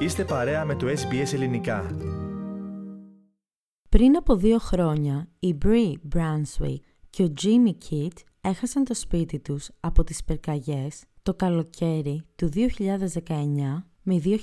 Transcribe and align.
Είστε 0.00 0.24
παρέα 0.24 0.64
με 0.64 0.74
το 0.74 0.86
SBS 0.86 1.32
Ελληνικά. 1.32 1.96
Πριν 3.88 4.16
από 4.16 4.36
δύο 4.36 4.58
χρόνια, 4.58 5.28
η 5.38 5.58
Brie 5.64 5.94
Brunswick 6.14 6.78
και 7.10 7.22
ο 7.22 7.32
Jimmy 7.42 7.72
Kidd 7.90 8.12
έχασαν 8.40 8.84
το 8.84 8.94
σπίτι 8.94 9.40
τους 9.40 9.70
από 9.80 10.04
τις 10.04 10.24
πυρκαγιές 10.24 11.04
το 11.22 11.34
καλοκαίρι 11.34 12.22
του 12.36 12.48
2019 12.54 13.84
με 14.02 14.20
2020. 14.24 14.36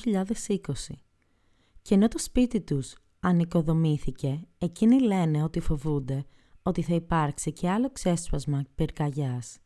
Και 1.81 1.95
ενώ 1.95 2.07
το 2.07 2.17
σπίτι 2.17 2.61
τους 2.61 2.95
ανοικοδομήθηκε, 3.19 4.47
εκείνοι 4.57 5.01
λένε 5.01 5.43
ότι 5.43 5.59
φοβούνται 5.59 6.25
ότι 6.61 6.81
θα 6.81 6.95
υπάρξει 6.95 7.51
και 7.51 7.69
άλλο 7.69 7.91
ξέσπασμα 7.91 8.63
πυρκαγιάς. 8.75 9.57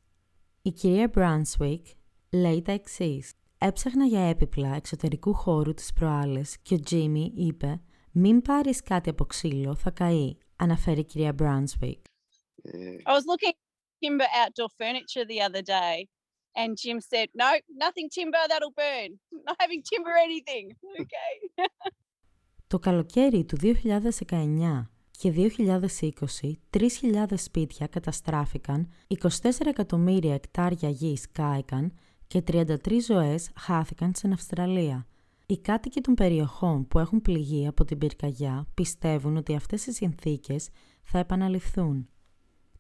Η 0.62 0.72
κυρία 0.72 1.12
Brunswick 1.14 1.82
λέει 2.30 2.62
τα 2.62 2.72
εξής. 2.72 3.34
Έψαχνα 3.64 4.06
για 4.06 4.22
έπιπλα 4.22 4.76
εξωτερικού 4.76 5.34
χώρου 5.34 5.74
τις 5.74 5.94
προάλλες 5.94 6.58
και 6.62 6.74
ο 6.74 6.80
Τζίμι 6.80 7.34
είπε 7.36 7.82
«Μην 8.12 8.42
πάρεις 8.42 8.82
κάτι 8.82 9.10
από 9.10 9.26
ξύλο, 9.26 9.76
θα 9.76 9.90
καεί», 9.90 10.38
αναφέρει 10.56 11.00
η 11.00 11.04
κυρία 11.04 11.36
Brunswick. 11.38 12.02
I 13.06 13.12
was 13.18 13.26
looking 13.32 13.54
at 13.54 13.60
timber 14.04 14.28
outdoor 14.42 14.70
furniture 14.80 15.26
the 15.26 15.40
other 15.48 15.64
day 15.80 15.98
and 16.62 16.72
Jim 16.82 17.00
said, 17.12 17.28
no, 17.42 17.50
nothing 17.86 18.08
timber, 18.18 18.44
that'll 18.52 18.78
burn. 18.84 19.10
Not 19.48 19.58
having 19.64 19.82
timber 19.92 20.14
anything. 20.28 20.66
Okay. 21.02 21.34
Το 22.68 22.80
καλοκαίρι 22.80 23.46
του 23.46 23.58
2019 24.20 24.88
και 25.12 25.34
2020, 25.36 26.52
3.000 26.78 27.26
σπίτια 27.36 27.88
καταστράφηκαν, 27.88 28.92
24 29.22 29.28
εκατομμύρια 29.66 30.34
εκτάρια 30.34 30.90
γης 30.90 31.32
κάηκαν 31.32 31.94
και 32.32 32.44
33 32.48 33.02
ζωές 33.02 33.52
χάθηκαν 33.56 34.14
στην 34.14 34.34
Αυστραλία. 34.34 35.08
Οι 35.46 35.58
κάτοικοι 35.58 36.02
των 36.02 36.14
περιοχών 36.14 36.88
που 36.88 37.00
έχουν 37.00 37.22
πληγεί 37.22 37.68
από 37.68 37.86
την 37.86 37.98
πυρκαγιά 37.98 38.68
πιστεύουν 38.74 39.38
ότι 39.38 39.56
αυτές 39.56 39.86
οι 39.86 39.92
συνθήκες 39.92 40.70
θα 41.04 41.20
επαναληφθούν. 41.20 42.10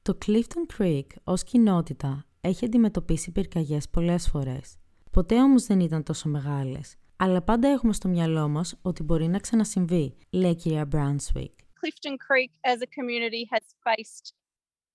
Το 0.02 0.17
Clifton 0.25 0.77
Creek 0.77 1.05
ως 1.23 1.44
κοινότητα 1.44 2.25
έχει 2.41 2.66
αντιμετωπίσει 2.66 3.31
πυρκαγιές 3.31 3.89
πολλές 3.89 4.29
φορές. 4.29 4.77
Ποτέ 5.11 5.41
όμως 5.41 5.66
δεν 5.66 5.79
ήταν 5.79 6.03
τόσο 6.03 6.29
μεγάλες. 6.29 6.95
Αλλά 7.16 7.41
πάντα 7.41 7.67
έχουμε 7.67 7.94
στο 7.94 8.07
μυαλό 8.07 8.47
μας 8.47 8.79
ότι 8.81 9.03
μπορεί 9.03 9.27
να 9.27 9.39
ξανασυμβεί, 9.39 10.16
λέει 10.29 10.52
η 10.52 10.55
κυρία 10.55 10.88
Brunswick. 10.91 11.53
Clifton 11.81 12.16
Creek 12.27 12.52
as 12.73 12.79
a 12.81 12.89
community 12.99 13.44
has 13.53 13.66
faced 13.85 14.25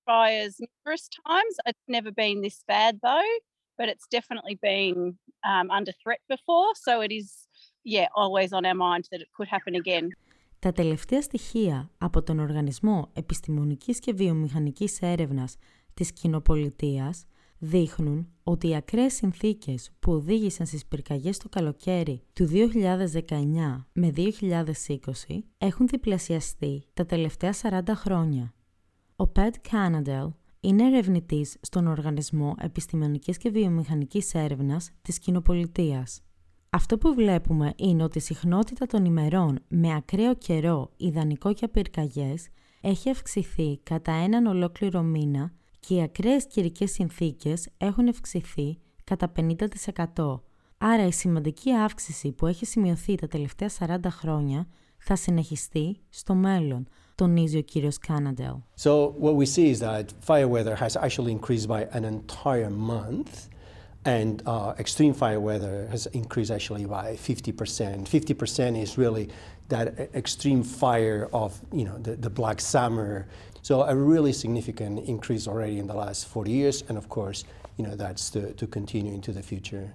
fires 0.07 0.55
numerous 0.65 1.05
times. 1.27 1.55
It's 1.69 1.87
never 1.97 2.11
been 2.23 2.39
this 2.47 2.59
bad 2.73 2.93
though, 3.07 3.31
but 3.79 3.87
it's 3.93 4.07
definitely 4.17 4.57
been 4.71 4.99
um, 5.51 5.67
under 5.79 5.93
threat 6.03 6.21
before. 6.35 6.69
So 6.87 6.93
it 7.07 7.13
is, 7.21 7.29
yeah, 7.95 8.09
always 8.21 8.51
on 8.53 8.63
our 8.71 8.79
mind 8.87 9.05
that 9.13 9.21
it 9.25 9.31
could 9.37 9.49
happen 9.49 9.75
again. 9.75 10.09
Τα 10.59 10.73
τελευταία 10.73 11.23
στοιχεία 11.23 11.91
από 11.99 12.23
τον 12.23 12.39
Οργανισμό 12.39 13.11
Επιστημονικής 13.13 13.99
και 13.99 14.13
Βιομηχανικής 14.13 15.01
Έρευνας 15.01 15.57
της 15.95 16.13
Κοινοπολιτείας 16.13 17.25
δείχνουν 17.59 18.29
ότι 18.43 18.69
οι 18.69 18.75
ακραίες 18.75 19.15
συνθήκες 19.15 19.91
που 19.99 20.13
οδήγησαν 20.13 20.67
στις 20.67 20.87
πυρκαγιές 20.87 21.39
το 21.39 21.49
καλοκαίρι 21.49 22.23
του 22.33 22.49
2019 22.51 23.87
με 23.93 24.13
2020 24.17 25.39
έχουν 25.59 25.87
διπλασιαστεί 25.87 26.85
τα 26.95 27.07
τελευταία 27.07 27.55
40 27.63 27.81
χρόνια. 27.95 28.55
Ο 29.17 29.25
Pat 29.37 29.51
Canadell 29.71 30.29
είναι 30.67 30.87
ερευνητής 30.87 31.57
στον 31.61 31.87
Οργανισμό 31.87 32.55
Επιστημονικής 32.61 33.37
και 33.37 33.51
Βιομηχανικής 33.51 34.35
Έρευνας 34.35 34.91
της 35.03 35.19
Κοινοπολιτείας. 35.19 36.21
Αυτό 36.71 36.99
που 36.99 37.15
βλέπουμε 37.15 37.73
είναι 37.77 38.03
ότι 38.03 38.19
η 38.19 38.21
συχνότητα 38.21 38.87
των 38.87 39.05
ημερών 39.05 39.59
με 39.69 39.95
ακραίο 39.95 40.35
καιρό 40.35 40.91
ιδανικό 40.97 41.51
για 41.51 41.69
πυρκαγιές 41.69 42.49
έχει 42.81 43.11
αυξηθεί 43.11 43.79
κατά 43.83 44.13
έναν 44.13 44.47
ολόκληρο 44.47 45.03
μήνα 45.03 45.53
και 45.81 45.95
οι 45.95 46.03
ακραίες 46.03 46.47
καιρικές 46.47 46.91
συνθήκες 46.93 47.69
έχουν 47.77 48.09
αυξηθεί 48.09 48.79
κατά 49.05 49.33
50%. 50.15 50.41
Άρα 50.79 51.07
η 51.07 51.13
σημαντική 51.13 51.73
αύξηση 51.73 52.33
που 52.33 52.47
έχει 52.47 52.67
σημειωθεί 52.67 53.15
τα 53.15 53.27
τελευταία 53.27 53.71
40 53.79 53.99
χρόνια 54.09 54.67
θα 54.99 55.17
συνεχιστεί 55.17 56.01
στο 56.09 56.35
μέλλον, 56.35 56.89
τονίζει 57.16 57.58
ο 57.58 57.62
κύριος 57.62 57.98
Κάναντελ. 57.98 58.56
So 58.76 59.14
what 59.18 59.36
we 59.36 59.46
see 59.46 59.70
is 59.70 59.80
that 59.80 60.12
fire 60.30 60.48
weather 60.48 60.76
has 60.76 60.96
actually 60.96 61.32
increased 61.32 61.68
by 61.68 61.82
an 61.98 62.04
entire 62.04 62.70
month 62.70 63.32
and 64.06 64.42
uh, 64.46 64.74
extreme 64.80 65.14
fire 65.14 65.40
weather 65.40 65.88
has 65.92 66.08
increased 66.08 66.52
actually 66.52 66.86
by 66.86 67.16
50%. 67.16 68.08
50% 68.08 68.82
is 68.82 68.98
really 68.98 69.30
that 69.70 69.88
extreme 70.16 70.64
fire 70.64 71.30
of, 71.32 71.62
you 71.72 71.86
know, 71.86 71.98
the, 72.00 72.16
the 72.16 72.30
black 72.30 72.60
summer. 72.60 73.28
So 73.62 73.84
a 73.84 73.96
really 73.96 74.34
significant 74.34 75.08
increase 75.08 75.48
already 75.48 75.78
in 75.78 75.88
the 75.88 75.94
last 75.94 76.28
40 76.28 76.52
years 76.52 76.84
and 76.90 76.98
of 76.98 77.10
course, 77.10 77.44
you 77.78 77.86
know, 77.86 77.96
that's 77.96 78.30
to, 78.32 78.54
to 78.54 78.66
continue 78.68 79.14
into 79.14 79.32
the 79.32 79.44
future. 79.44 79.94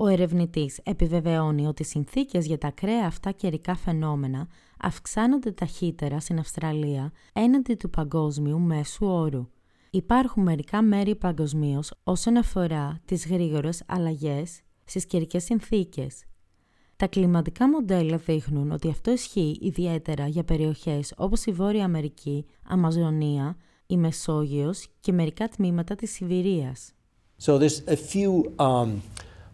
Ο 0.00 0.06
ερευνητής 0.06 0.80
επιβεβαιώνει 0.82 1.66
ότι 1.66 1.82
οι 1.82 1.84
συνθήκες 1.84 2.46
για 2.46 2.58
τα 2.58 2.68
ακραία 2.68 3.06
αυτά 3.06 3.30
καιρικά 3.30 3.76
φαινόμενα 3.76 4.48
αυξάνονται 4.80 5.52
ταχύτερα 5.52 6.20
στην 6.20 6.38
Αυστραλία 6.38 7.12
έναντι 7.32 7.74
του 7.74 7.90
παγκόσμιου 7.90 8.58
μέσου 8.58 9.06
όρου. 9.06 9.48
Υπάρχουν 9.90 10.42
μερικά 10.42 10.82
μέρη 10.82 11.16
παγκοσμίως 11.16 11.92
όσον 12.04 12.36
αφορά 12.36 13.00
τις 13.04 13.26
γρήγορες 13.26 13.82
αλλαγές 13.86 14.60
στις 14.84 15.06
καιρικές 15.06 15.44
συνθήκες. 15.44 16.24
Τα 16.96 17.06
κλιματικά 17.06 17.68
μοντέλα 17.68 18.16
δείχνουν 18.16 18.70
ότι 18.70 18.88
αυτό 18.88 19.10
ισχύει 19.10 19.58
ιδιαίτερα 19.60 20.26
για 20.26 20.44
περιοχές 20.44 21.14
όπως 21.16 21.44
η 21.44 21.52
Βόρεια 21.52 21.84
Αμερική, 21.84 22.44
Αμαζονία, 22.62 23.56
η 23.86 23.96
Μεσόγειος 23.96 24.88
και 25.00 25.12
μερικά 25.12 25.48
τμήματα 25.48 25.94
της 25.94 26.10
Σιβηρίας. 26.10 26.92
So 27.46 27.58
there's 27.58 27.82
a 27.86 27.96
few 27.96 28.56
um, 28.56 28.88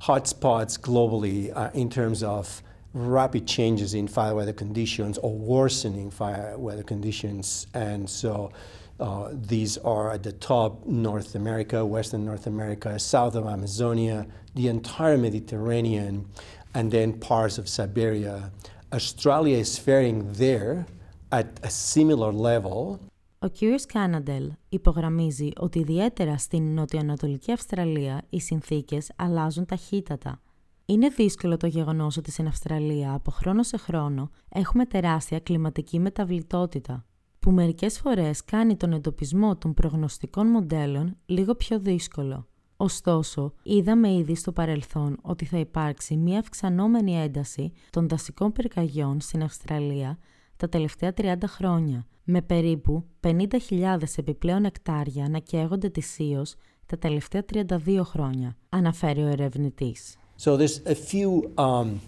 hotspots 0.05 0.79
globally 0.79 1.51
uh, 1.57 1.71
in 1.73 1.89
terms 1.89 2.23
of 2.23 2.63
rapid 2.93 3.47
changes 3.47 3.95
in 3.95 4.07
fire 4.07 4.35
weather 4.35 4.53
conditions 4.53 5.17
or 5.19 5.33
worsening 5.33 6.11
fire 6.11 6.59
weather 6.59 6.83
conditions. 6.83 7.67
And 7.73 8.09
so 8.09 8.53
uh, 9.01 9.31
these 9.33 9.79
are 9.79 10.13
at 10.13 10.23
the 10.23 10.33
top 10.33 10.85
North 10.87 11.35
America, 11.35 11.85
Western 11.85 12.25
North 12.25 12.47
America, 12.47 12.99
south 12.99 13.35
of 13.35 13.47
Amazonia, 13.47 14.27
the 14.55 14.69
entire 14.69 15.17
Mediterranean, 15.17 16.29
and 16.75 16.93
then 16.93 17.19
parts 17.19 17.57
of 17.57 17.67
Siberia. 17.67 18.53
Australia 18.93 19.57
is 19.57 19.79
faring 19.79 20.33
there 20.35 20.87
at 21.33 21.59
a 21.63 21.71
similar 21.71 22.31
level. 22.31 23.01
Ο 23.45 23.49
κύριος 23.49 23.87
Κάναντελ 23.87 24.53
υπογραμμίζει 24.69 25.49
ότι 25.57 25.79
ιδιαίτερα 25.79 26.37
στην 26.37 26.75
νοτιοανατολική 26.75 27.53
Αυστραλία 27.53 28.23
οι 28.31 28.41
συνθήκες 28.41 29.11
αλλάζουν 29.17 29.67
ταχύτατα. 29.67 30.41
Είναι 30.85 31.09
δύσκολο 31.09 31.57
το 31.57 31.67
γεγονός 31.67 32.17
ότι 32.17 32.31
στην 32.31 32.47
Αυστραλία 32.47 33.13
από 33.13 33.31
χρόνο 33.31 33.63
σε 33.63 33.77
χρόνο 33.77 34.31
έχουμε 34.49 34.87
τεράστια 34.87 35.39
κλιματική 35.41 35.99
μεταβλητότητα, 35.99 37.07
που 37.39 37.51
μερικές 37.51 37.99
φορές 37.99 38.45
κάνει 38.45 38.77
τον 38.77 38.93
εντοπισμό 38.93 39.57
των 39.57 39.75
προγνωστικών 39.75 40.47
μοντέλων 40.47 41.17
λίγο 41.27 41.55
πιο 41.55 41.79
δύσκολο. 41.79 42.47
Ωστόσο, 42.77 43.53
είδαμε 43.63 44.13
ήδη 44.13 44.35
στο 44.35 44.53
παρελθόν 44.53 45.19
ότι 45.23 45.45
θα 45.45 45.59
υπάρξει 45.59 46.17
μια 46.17 46.39
αυξανόμενη 46.39 47.17
ένταση 47.17 47.73
των 47.91 48.09
δασικών 48.09 48.53
πυρκαγιών 48.53 49.21
στην 49.21 49.43
Αυστραλία 49.43 50.19
τα 50.57 50.69
τελευταία 50.69 51.13
30 51.17 51.35
χρόνια, 51.47 52.07
με 52.25 52.43
περίπου 52.43 53.05
50.000 53.21 53.99
επιπλέον 54.17 54.65
εκτάρια 54.65 55.29
να 55.29 55.39
καίγονται 55.39 55.89
τυσίως 55.89 56.55
τα 56.87 56.99
τελευταία 56.99 57.45
32 57.53 58.01
χρόνια, 58.05 58.57
αναφέρει 58.69 59.23
ο 59.23 59.27
ερευνητής. 59.27 60.17
So 60.37 60.57
there's 60.57 60.81
a 60.87 60.95
few 60.95 61.53
um, 61.57 62.01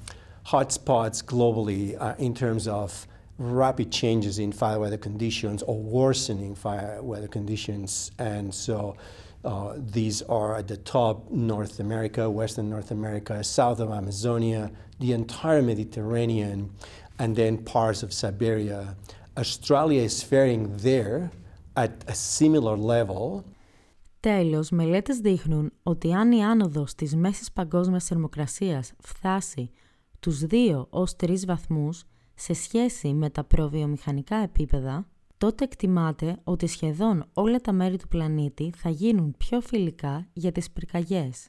hotspots 0.52 1.22
globally 1.22 1.96
uh, 1.96 2.14
in 2.18 2.34
terms 2.34 2.66
of 2.66 3.06
rapid 3.38 3.90
changes 3.90 4.38
in 4.38 4.50
fire 4.52 4.78
weather 4.80 4.96
conditions 4.96 5.62
or 5.62 5.76
worsening 5.78 6.54
fire 6.54 7.00
weather 7.02 7.28
conditions. 7.28 8.10
And 8.18 8.52
so 8.52 8.96
uh, 9.44 9.74
these 9.76 10.22
are 10.22 10.56
at 10.56 10.66
the 10.68 10.76
top 10.76 11.30
North 11.30 11.78
America, 11.78 12.28
Western 12.28 12.68
North 12.70 12.90
America, 12.90 13.44
south 13.44 13.80
of 13.80 13.90
Amazonia, 13.90 14.70
the 14.98 15.12
entire 15.12 15.62
Mediterranean, 15.62 16.70
and 17.18 17.36
then 17.36 17.56
parts 17.74 18.02
of 18.02 18.12
Siberia. 18.12 18.96
Australia 19.36 20.02
is 20.10 20.22
faring 20.22 20.62
there 20.88 21.30
at 21.74 21.92
a 22.08 22.14
similar 22.14 22.76
level. 22.76 23.44
Τέλος, 24.20 24.70
μελέτες 24.70 25.18
δείχνουν 25.18 25.72
ότι 25.82 26.12
αν 26.12 26.32
η 26.32 26.44
άνοδος 26.44 26.94
της 26.94 27.16
μέσης 27.16 27.52
παγκόσμιας 27.52 28.04
θερμοκρασίας 28.04 28.92
φτάσει 28.98 29.70
τους 30.20 30.40
2 30.50 30.86
ως 30.90 31.16
3 31.16 31.46
βαθμούς 31.46 32.04
σε 32.34 32.52
σχέση 32.54 33.12
με 33.12 33.30
τα 33.30 33.44
προβιομηχανικά 33.44 34.36
επίπεδα, 34.36 35.06
τότε 35.38 35.64
εκτιμάται 35.64 36.36
ότι 36.44 36.66
σχεδόν 36.66 37.24
όλα 37.32 37.60
τα 37.60 37.72
μέρη 37.72 37.96
του 37.96 38.08
πλανήτη 38.08 38.72
θα 38.76 38.88
γίνουν 38.88 39.34
πιο 39.36 39.60
φιλικά 39.60 40.26
για 40.32 40.52
τις 40.52 40.70
πυρκαγιές. 40.70 41.48